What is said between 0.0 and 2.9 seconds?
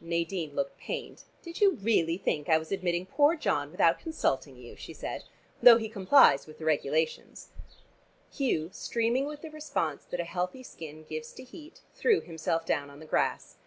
Nadine looked pained. "Did you really think I was